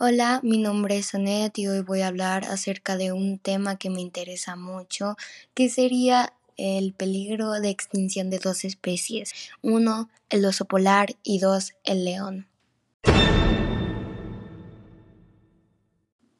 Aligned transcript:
Hola, 0.00 0.38
mi 0.44 0.58
nombre 0.58 0.96
es 0.96 1.12
Anet 1.16 1.58
y 1.58 1.66
hoy 1.66 1.80
voy 1.80 2.02
a 2.02 2.06
hablar 2.06 2.44
acerca 2.44 2.96
de 2.96 3.10
un 3.10 3.40
tema 3.40 3.78
que 3.78 3.90
me 3.90 4.00
interesa 4.00 4.54
mucho, 4.54 5.16
que 5.54 5.68
sería 5.68 6.34
el 6.56 6.92
peligro 6.92 7.50
de 7.50 7.70
extinción 7.70 8.30
de 8.30 8.38
dos 8.38 8.64
especies. 8.64 9.32
Uno, 9.60 10.08
el 10.30 10.44
oso 10.44 10.66
polar 10.66 11.16
y 11.24 11.40
dos, 11.40 11.72
el 11.82 12.04
león. 12.04 12.46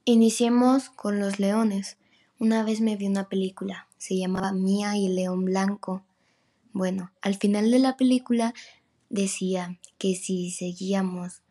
Iniciemos 0.05 0.91
con 0.91 1.19
los 1.19 1.41
leones. 1.41 1.97
Una 2.39 2.63
vez 2.63 2.81
me 2.81 2.95
vi 2.95 3.09
una 3.09 3.29
película, 3.29 3.89
se 3.97 4.17
llamaba 4.17 4.53
Mía 4.53 4.97
y 4.97 5.07
el 5.07 5.17
león 5.17 5.45
blanco. 5.45 6.05
Bueno, 6.73 7.11
al 7.23 7.35
final 7.35 7.73
de 7.73 7.81
la 7.81 7.97
película 7.97 8.55
decía 9.11 9.81
que 9.99 10.15
si 10.15 10.53
seguíamos 10.53 11.43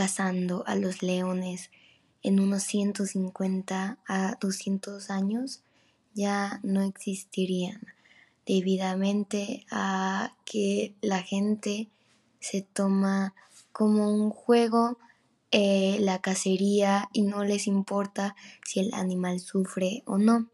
cazando 0.00 0.64
a 0.66 0.76
los 0.76 1.02
leones 1.02 1.70
en 2.22 2.40
unos 2.40 2.62
150 2.62 3.98
a 4.08 4.38
200 4.40 5.10
años 5.10 5.60
ya 6.14 6.58
no 6.62 6.80
existirían 6.80 7.82
debidamente 8.46 9.66
a 9.70 10.32
que 10.46 10.94
la 11.02 11.20
gente 11.20 11.90
se 12.40 12.62
toma 12.62 13.34
como 13.72 14.10
un 14.10 14.30
juego 14.30 14.96
eh, 15.50 15.98
la 16.00 16.22
cacería 16.22 17.10
y 17.12 17.20
no 17.20 17.44
les 17.44 17.66
importa 17.66 18.34
si 18.64 18.80
el 18.80 18.94
animal 18.94 19.38
sufre 19.38 20.02
o 20.06 20.16
no. 20.16 20.46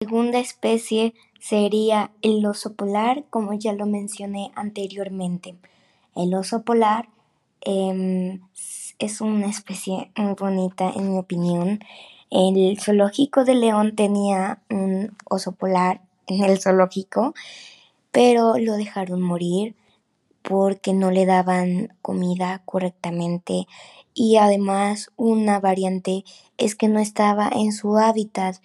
La 0.00 0.08
segunda 0.08 0.38
especie 0.38 1.12
sería 1.38 2.12
el 2.22 2.46
oso 2.46 2.72
polar, 2.72 3.26
como 3.28 3.52
ya 3.52 3.74
lo 3.74 3.84
mencioné 3.84 4.52
anteriormente. 4.54 5.58
El 6.14 6.34
oso 6.34 6.62
polar 6.62 7.08
em, 7.60 8.40
es 8.98 9.20
una 9.20 9.48
especie 9.48 10.12
muy 10.16 10.34
bonita 10.34 10.92
en 10.94 11.10
mi 11.10 11.18
opinión. 11.18 11.80
El 12.30 12.78
zoológico 12.80 13.44
de 13.44 13.54
León 13.54 13.96
tenía 13.96 14.62
un 14.70 15.16
oso 15.28 15.52
polar 15.52 16.02
en 16.26 16.44
el 16.44 16.60
zoológico, 16.60 17.34
pero 18.12 18.58
lo 18.58 18.74
dejaron 18.74 19.20
morir 19.22 19.74
porque 20.42 20.92
no 20.92 21.10
le 21.10 21.26
daban 21.26 21.96
comida 22.02 22.62
correctamente 22.64 23.66
y 24.14 24.36
además 24.36 25.10
una 25.16 25.58
variante 25.58 26.24
es 26.58 26.76
que 26.76 26.88
no 26.88 27.00
estaba 27.00 27.50
en 27.52 27.72
su 27.72 27.96
hábitat 27.98 28.56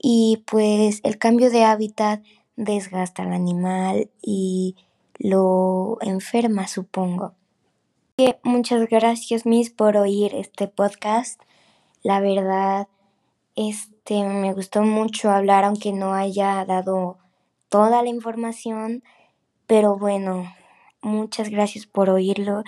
y 0.00 0.42
pues 0.46 1.00
el 1.02 1.18
cambio 1.18 1.50
de 1.50 1.64
hábitat 1.64 2.22
desgasta 2.56 3.24
al 3.24 3.32
animal 3.32 4.10
y 4.22 4.76
lo 5.18 5.98
enferma, 6.00 6.68
supongo. 6.68 7.34
Muchas 8.44 8.88
gracias, 8.88 9.44
Miss, 9.44 9.70
por 9.70 9.96
oír 9.96 10.34
este 10.34 10.68
podcast. 10.68 11.40
La 12.02 12.20
verdad, 12.20 12.86
este 13.56 14.22
me 14.22 14.52
gustó 14.52 14.82
mucho 14.82 15.30
hablar, 15.30 15.64
aunque 15.64 15.92
no 15.92 16.14
haya 16.14 16.64
dado 16.64 17.18
toda 17.68 18.02
la 18.02 18.08
información. 18.08 19.02
Pero 19.66 19.96
bueno, 19.96 20.54
muchas 21.02 21.48
gracias 21.48 21.86
por 21.86 22.10
oírlo. 22.10 22.62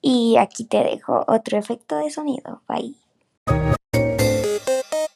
Y 0.00 0.36
aquí 0.36 0.64
te 0.64 0.84
dejo 0.84 1.24
otro 1.26 1.58
efecto 1.58 1.96
de 1.96 2.10
sonido. 2.10 2.62
Bye. 2.68 3.05